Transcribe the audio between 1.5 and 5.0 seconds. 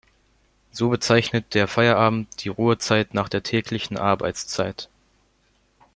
der Feierabend die Ruhezeit nach der täglichen Arbeitszeit.